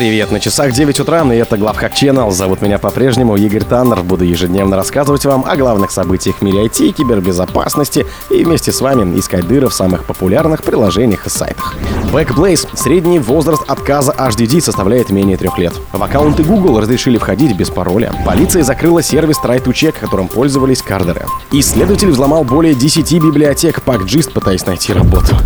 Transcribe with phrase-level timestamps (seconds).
[0.00, 2.30] Привет, на часах 9 утра, и это Главхак Channel.
[2.30, 4.02] Зовут меня по-прежнему Игорь Таннер.
[4.02, 9.18] Буду ежедневно рассказывать вам о главных событиях в мире IT, кибербезопасности и вместе с вами
[9.18, 11.74] искать дыры в самых популярных приложениях и сайтах.
[12.14, 12.66] Backblaze.
[12.74, 15.74] Средний возраст отказа HDD составляет менее трех лет.
[15.92, 18.14] В аккаунты Google разрешили входить без пароля.
[18.24, 21.26] Полиция закрыла сервис Try2Check, которым пользовались кардеры.
[21.52, 25.36] Исследователь взломал более 10 библиотек PackGist, пытаясь найти работу.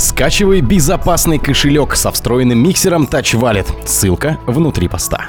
[0.00, 3.66] Скачивай безопасный кошелек со встроенным миксером Touch Wallet.
[3.86, 5.28] Ссылка внутри поста.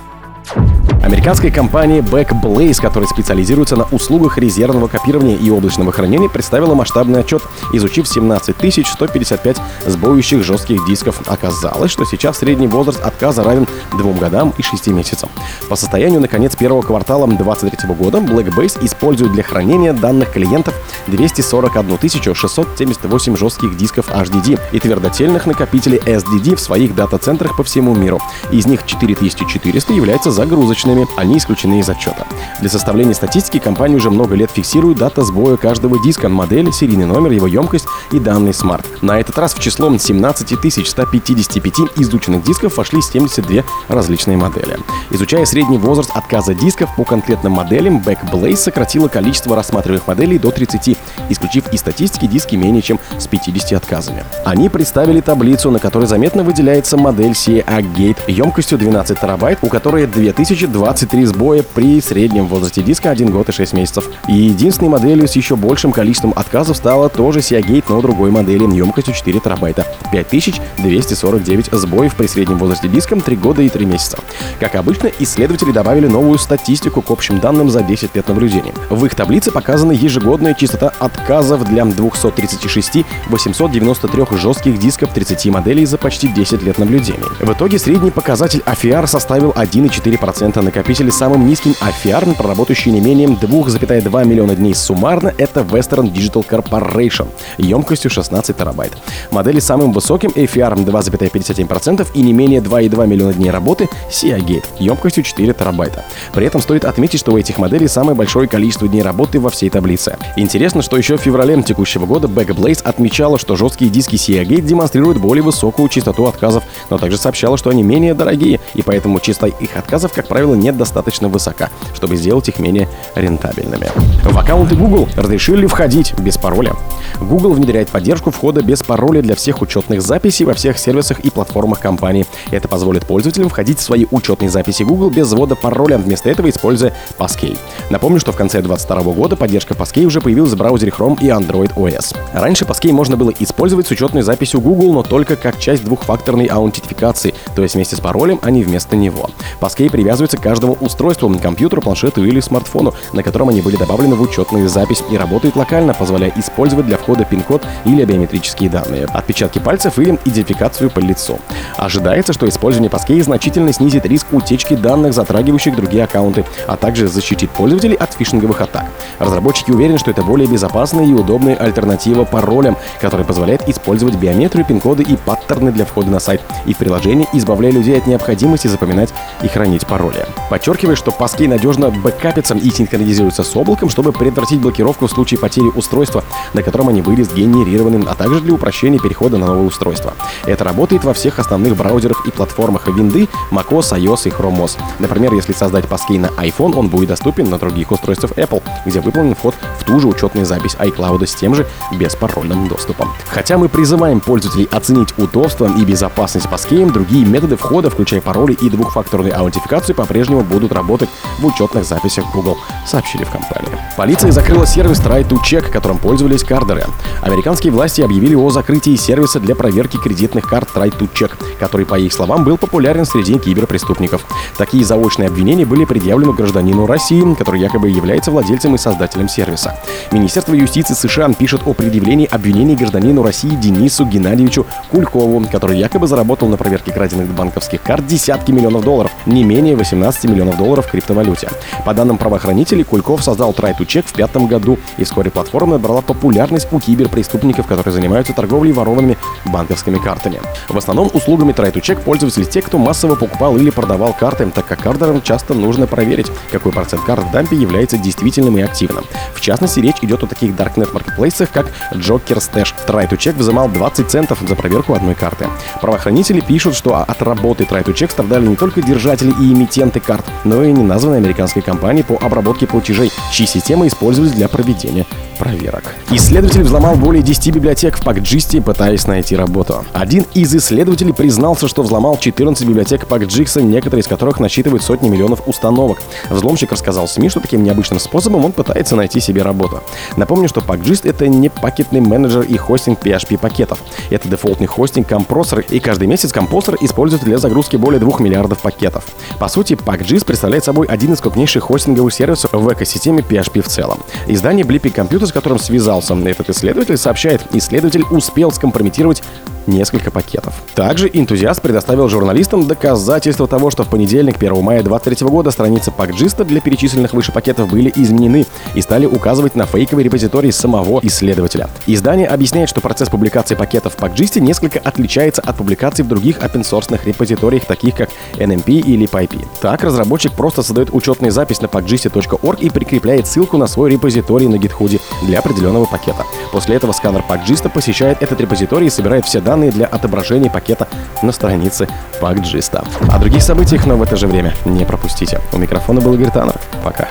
[1.04, 7.41] Американская компания Backblaze, которая специализируется на услугах резервного копирования и облачного хранения, представила масштабный отчет,
[7.74, 11.22] изучив 17 155 сбоющих жестких дисков.
[11.27, 15.30] Оказалось, что сейчас средний возраст отказа равен 2 годам и 6 месяцам.
[15.70, 20.76] По состоянию на конец первого квартала 2023 года Blackbase использует для хранения данных клиентов
[21.08, 28.22] 241 678 жестких дисков HDD и твердотельных накопителей SSD в своих дата-центрах по всему миру.
[28.52, 32.26] Из них 4400 являются загрузочными они исключены из отчета.
[32.62, 37.32] Для составления статистики компания уже много лет фиксирует дата сбоя каждого диска, модель, серийный номер,
[37.32, 38.87] его емкость и данные SMART.
[39.04, 40.49] На этот раз в число 17
[40.88, 44.80] 155 изученных дисков вошли 72 различные модели.
[45.12, 50.98] Изучая средний возраст отказа дисков по конкретным моделям, Backblaze сократила количество рассматриваемых моделей до 30,
[51.30, 54.24] исключив из статистики диски менее чем с 50 отказами.
[54.43, 60.30] Они представили таблицу, на которой заметно выделяется модель CA-Gate емкостью 12 терабайт, у которой 2020
[60.34, 64.09] 23 сбоя при среднем возрасте диска 1 год и 6 месяцев.
[64.28, 69.13] И единственной моделью с еще большим количеством отказов стала тоже Seagate, но другой модели емкостью
[69.13, 69.85] 4 терабайта.
[70.12, 74.19] 5249 сбоев при среднем возрасте диска 3 года и 3 месяца.
[74.59, 78.74] Как обычно, исследователи добавили новую статистику к общим данным за 10 лет наблюдения.
[78.90, 85.97] В их таблице показана ежегодная частота отказов для 236 893 жестких дисков 30 моделей за
[85.97, 87.19] почти 10 лет наблюдений.
[87.40, 93.00] В итоге средний показатель AFR составил 1,4% на накопители с самым низким AFR, проработающий не
[93.00, 97.28] менее 2,2 миллиона дней суммарно, это Western Digital Corporation,
[97.58, 98.91] емкостью 16 терабайт.
[99.31, 105.24] Модели с самым высоким AFR 2,57% и не менее 2,2 миллиона дней работы Seagate, емкостью
[105.24, 106.03] 4 терабайта.
[106.34, 109.69] При этом стоит отметить, что у этих моделей самое большое количество дней работы во всей
[109.69, 110.18] таблице.
[110.36, 115.44] Интересно, что еще в феврале текущего года Backblaze отмечала, что жесткие диски Seagate демонстрируют более
[115.44, 120.00] высокую частоту отказов, но также сообщала, что они менее дорогие, и поэтому частота их отказов,
[120.09, 123.88] как правило, недостаточно высока, чтобы сделать их менее рентабельными.
[124.23, 126.73] В аккаунты Google разрешили входить без пароля.
[127.19, 131.79] Google внедряет поддержку входа без пароля для всех учетных записей во всех сервисах и платформах
[131.79, 132.25] компании.
[132.51, 136.94] Это позволит пользователям входить в свои учетные записи Google без ввода пароля, вместо этого используя
[137.18, 137.57] Passkey.
[137.89, 141.73] Напомню, что в конце 2022 года поддержка Passkey уже появилась в браузере Chrome и Android
[141.75, 142.16] OS.
[142.33, 147.33] Раньше Passkey можно было использовать с учетной записью Google, но только как часть двухфакторной аутентификации,
[147.56, 149.29] то есть вместе с паролем, а не вместо него.
[149.59, 154.22] Passkey привязывается к каждому устройству, компьютеру, планшету или смартфону, на котором они были добавлены в
[154.22, 160.00] учетную запись и работают локально, позволяя использовать для входа пин-код или биометрические данные, отпечатки пальцев
[160.00, 161.40] или идентификацию по лицу.
[161.78, 167.50] Ожидается, что использование Passkey значительно снизит риск утечки данных, затрагивающих другие аккаунты, а также защитит
[167.51, 168.85] пользователей от фишинговых атак.
[169.19, 175.03] Разработчики уверены, что это более безопасная и удобная альтернатива паролям, которая позволяет использовать биометрию, пин-коды
[175.03, 179.47] и паттерны для входа на сайт и в приложение, избавляя людей от необходимости запоминать и
[179.47, 180.25] хранить пароли.
[180.50, 185.68] Подчеркивая, что Passkey надежно бэкапится и синхронизируется с облаком, чтобы предотвратить блокировку в случае потери
[185.75, 190.14] устройства, на котором они были сгенерированы, а также для упрощения перехода на новое устройство.
[190.46, 194.78] Это работает во всех основных браузерах и платформах Windows, macOS, iOS и Chrome OS.
[195.00, 199.36] Например, если создать Passkey на iPhone, он будет доступен на других устройствах Apple, где выполнен
[199.36, 203.09] вход в ту же учетную запись iCloud с тем же беспарольным доступом.
[203.28, 208.69] Хотя мы призываем пользователей оценить удобство и безопасность Passkey, другие методы входа, включая пароли и
[208.69, 211.09] двухфакторную аутентификацию, по-прежнему будут работать
[211.40, 213.72] в учетных записях Google, сообщили в компании.
[213.96, 216.84] Полиция закрыла сервис Try2Check, которым пользовались кардеры.
[217.22, 222.44] Американские власти объявили о закрытии сервиса для проверки кредитных карт Try2Check, который, по их словам,
[222.44, 224.25] был популярен среди киберпреступников.
[224.57, 229.78] Такие заочные обвинения были предъявлены гражданину России, который якобы является владельцем и создателем сервиса.
[230.12, 236.48] Министерство юстиции США пишет о предъявлении обвинений гражданину России Денису Геннадьевичу Кулькову, который якобы заработал
[236.48, 240.92] на проверке краденных банковских карт десятки миллионов долларов, не менее менее 18 миллионов долларов в
[240.92, 241.50] криптовалюте.
[241.86, 246.80] По данным правоохранителей, Кульков создал Try2Check в пятом году, и вскоре платформа набрала популярность у
[246.80, 250.42] киберпреступников, которые занимаются торговлей ворованными банковскими картами.
[250.68, 255.22] В основном услугами Try2Check пользуются те, кто массово покупал или продавал карты, так как кардерам
[255.22, 259.06] часто нужно проверить, какой процент карт в дампе является действительным и активным.
[259.36, 262.74] В частности, речь идет о таких даркнет маркетплейсах, как Joker Stash.
[262.88, 265.48] Try2Check взимал 20 центов за проверку одной карты.
[265.81, 270.71] Правоохранители пишут, что от работы Try2Check страдали не только держатели и эмитенты карт, но и
[270.71, 275.06] неназванные американской компании по обработке платежей, чьи системы использовались для проведения
[275.42, 275.95] проверок.
[276.12, 279.83] Исследователь взломал более 10 библиотек в PackGist, пытаясь найти работу.
[279.92, 285.48] Один из исследователей признался, что взломал 14 библиотек PackGist, некоторые из которых насчитывают сотни миллионов
[285.48, 286.00] установок.
[286.30, 289.81] Взломщик рассказал СМИ, что таким необычным способом он пытается найти себе работу.
[290.15, 293.80] Напомню, что PackGist— это не пакетный менеджер и хостинг PHP пакетов.
[294.12, 299.06] Это дефолтный хостинг компрессор, и каждый месяц компрессор использует для загрузки более 2 миллиардов пакетов.
[299.42, 303.98] По сути, PackGist представляет собой один из крупнейших хостинговых сервисов в экосистеме PHP в целом.
[304.28, 309.24] Издание Blippi Computer, с которым связался этот исследователь, сообщает, исследователь успел скомпрометировать
[309.71, 310.53] несколько пакетов.
[310.75, 316.45] Также энтузиаст предоставил журналистам доказательства того, что в понедельник, 1 мая 2023 года, страницы пакджиста
[316.45, 318.45] для перечисленных выше пакетов были изменены
[318.75, 321.69] и стали указывать на фейковый репозиторий самого исследователя.
[321.88, 326.63] Издание объясняет, что процесс публикации пакетов в пакджисте несколько отличается от публикаций в других open
[327.06, 329.45] репозиториях, таких как NMP или PyP.
[329.62, 334.56] Так, разработчик просто создает учетную запись на pacgist.org и прикрепляет ссылку на свой репозиторий на
[334.56, 336.25] GitHub для определенного пакета.
[336.51, 340.88] После этого сканер пакджиста посещает этот репозиторий и собирает все данные данные для отображения пакета
[341.22, 341.88] на странице
[342.19, 342.86] PackGista.
[343.10, 345.40] О других событиях, но в это же время не пропустите.
[345.54, 346.60] У микрофона был Игорь Таннер.
[346.84, 347.10] Пока.